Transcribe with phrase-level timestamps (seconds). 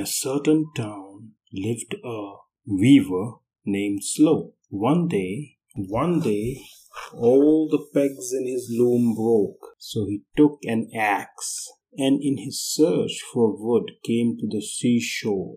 [0.00, 2.32] a certain town lived a
[2.66, 3.32] weaver
[3.66, 4.54] named Slow.
[4.70, 6.62] One day, one day,
[7.12, 12.62] all the pegs in his loom broke, so he took an axe and in his
[12.62, 15.56] search for wood came to the seashore.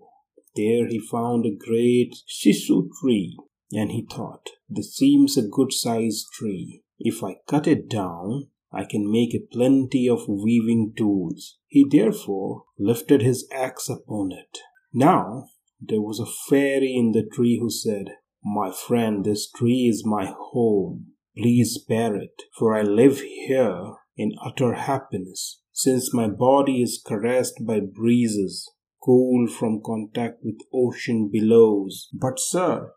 [0.57, 3.37] There he found a great sissoo tree,
[3.71, 6.83] and he thought, This seems a good sized tree.
[6.99, 11.59] If I cut it down, I can make a plenty of weaving tools.
[11.67, 14.59] He therefore lifted his axe upon it.
[14.91, 20.03] Now there was a fairy in the tree who said, My friend, this tree is
[20.05, 21.13] my home.
[21.37, 27.65] Please spare it, for I live here in utter happiness, since my body is caressed
[27.65, 28.71] by breezes,
[29.03, 32.09] cool from contact with ocean billows.
[32.13, 32.93] But, sir,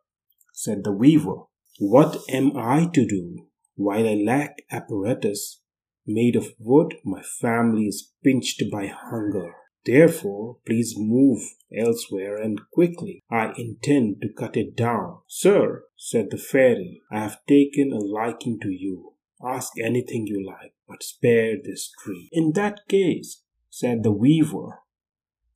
[0.53, 1.45] said the weaver,
[1.78, 3.48] what am I to do?
[3.75, 5.61] While I lack apparatus,
[6.07, 9.55] made of wood, my family is pinched by hunger.
[9.85, 11.43] Therefore, please move
[11.77, 13.23] elsewhere and quickly.
[13.31, 15.21] I intend to cut it down.
[15.29, 19.15] Sir, said the fairy, I have taken a liking to you.
[19.45, 22.29] Ask anything you like, but spare this tree.
[22.33, 24.81] In that case, said the weaver,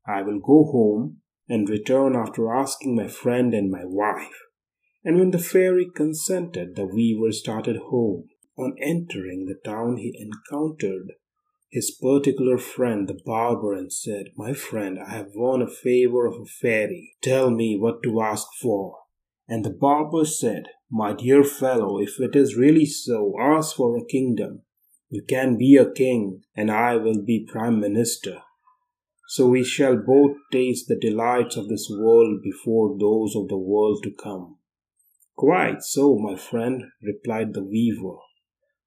[0.07, 4.47] I will go home and return after asking my friend and my wife.
[5.05, 8.29] And when the fairy consented, the weaver started home.
[8.61, 11.15] On entering the town, he encountered
[11.71, 16.35] his particular friend, the barber, and said, My friend, I have won a favor of
[16.35, 17.17] a fairy.
[17.23, 18.99] Tell me what to ask for.
[19.49, 24.05] And the barber said, My dear fellow, if it is really so, ask for a
[24.05, 24.61] kingdom.
[25.09, 28.43] You can be a king, and I will be prime minister.
[29.29, 34.03] So we shall both taste the delights of this world before those of the world
[34.03, 34.59] to come.
[35.35, 38.19] Quite so, my friend, replied the weaver.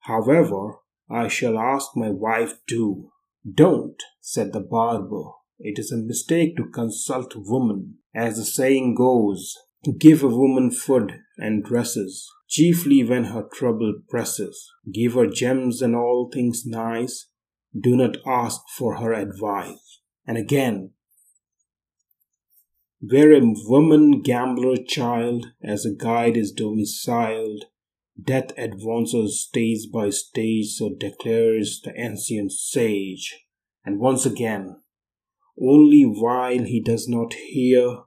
[0.03, 0.75] However,
[1.09, 3.11] I shall ask my wife too.
[3.49, 5.31] Don't, said the barber.
[5.59, 7.99] It is a mistake to consult women.
[8.15, 9.55] As the saying goes,
[9.99, 14.69] give a woman food and dresses, chiefly when her trouble presses.
[14.91, 17.27] Give her gems and all things nice.
[17.77, 20.01] Do not ask for her advice.
[20.27, 20.91] And again,
[22.99, 27.65] where a woman gambler child as a guide is domiciled,
[28.21, 33.45] Death advances stage by stage, so declares the ancient sage.
[33.83, 34.77] And once again,
[35.59, 38.03] only while he does not hear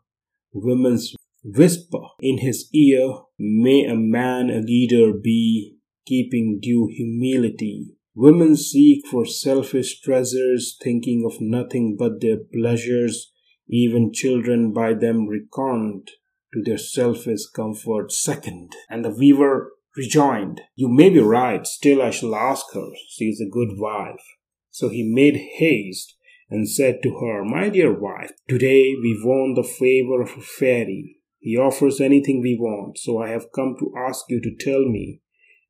[0.53, 1.15] women's
[1.45, 7.97] whisper in his ear, may a man a leader be, keeping due humility.
[8.15, 13.33] Women seek for selfish treasures, thinking of nothing but their pleasures.
[13.69, 16.13] Even children by them reckoned
[16.55, 18.73] to their selfish comfort second.
[18.89, 22.91] And the weaver rejoined, You may be right, still I shall ask her.
[23.09, 24.25] She is a good wife.
[24.71, 26.17] So he made haste
[26.51, 31.17] and said to her, My dear wife, today we won the favor of a fairy.
[31.39, 35.23] He offers anything we want, so I have come to ask you to tell me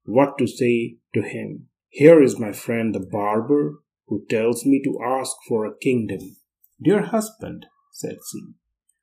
[0.05, 1.69] what to say to him.
[1.89, 6.37] Here is my friend the barber, who tells me to ask for a kingdom.
[6.83, 8.41] Dear husband, said she,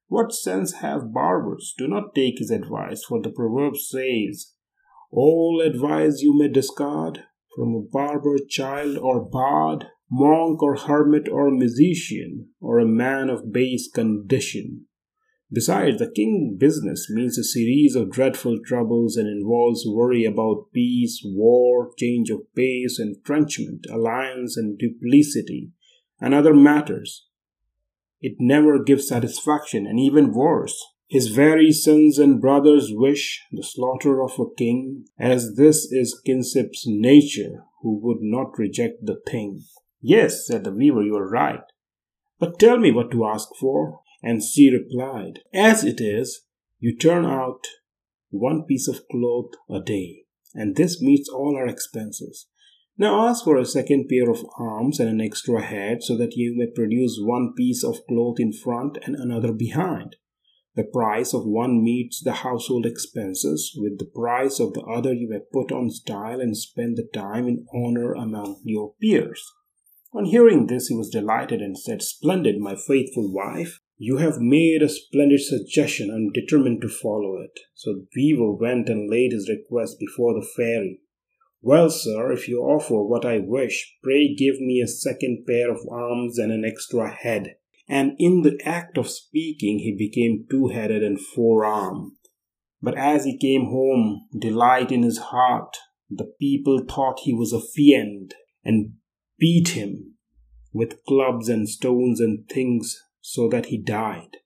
[0.08, 1.74] what sense have barbers?
[1.78, 4.54] Do not take his advice, for the proverb says,
[5.14, 7.20] all advice you may discard
[7.56, 13.52] from a barber, child, or bard, monk, or hermit, or musician, or a man of
[13.52, 14.86] base condition.
[15.52, 21.22] Besides, the king business means a series of dreadful troubles and involves worry about peace,
[21.24, 25.70] war, change of base, entrenchment, alliance, and duplicity,
[26.20, 27.28] and other matters.
[28.20, 34.24] It never gives satisfaction, and even worse, his very sons and brothers wish the slaughter
[34.24, 39.62] of a king, as this is Kinship's nature, who would not reject the thing.
[40.02, 41.62] Yes, said the weaver, you are right.
[42.40, 44.00] But tell me what to ask for.
[44.24, 46.46] And she replied, As it is,
[46.80, 47.68] you turn out
[48.32, 50.24] one piece of cloth a day,
[50.56, 52.48] and this meets all our expenses.
[52.98, 56.56] Now ask for a second pair of arms and an extra head so that you
[56.58, 60.16] may produce one piece of cloth in front and another behind.
[60.76, 63.78] The price of one meets the household expenses.
[63.78, 67.48] With the price of the other, you may put on style and spend the time
[67.48, 69.54] in honor among your peers.
[70.14, 73.82] On hearing this, he was delighted and said, Splendid, my faithful wife.
[73.98, 76.10] You have made a splendid suggestion.
[76.10, 77.60] I am determined to follow it.
[77.76, 81.02] So the weaver went and laid his request before the fairy.
[81.62, 85.88] Well, sir, if you offer what I wish, pray give me a second pair of
[85.90, 91.04] arms and an extra head and in the act of speaking he became two headed
[91.04, 92.14] and four armed.
[92.82, 95.78] But as he came home, delight in his heart,
[96.10, 98.94] the people thought he was a fiend and
[99.40, 100.16] beat him
[100.74, 104.38] with clubs and stones and things so that he died.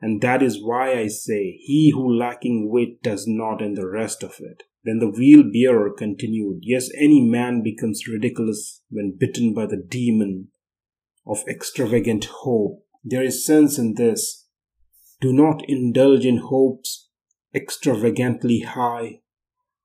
[0.00, 4.22] And that is why I say, he who lacking wit does not and the rest
[4.22, 4.62] of it.
[4.82, 10.48] Then the wheel bearer continued, Yes, any man becomes ridiculous when bitten by the demon
[11.26, 12.84] of extravagant hope.
[13.04, 14.46] There is sense in this.
[15.20, 17.08] Do not indulge in hopes
[17.54, 19.20] extravagantly high,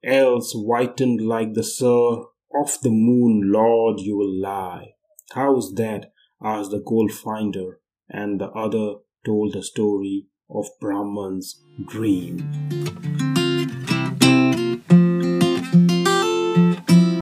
[0.04, 4.94] else whitened like the sur of the moon, Lord, you will lie.
[5.32, 6.12] How's that?
[6.42, 7.80] asked the gold finder,
[8.10, 13.25] and the other told the story of Brahman's dream.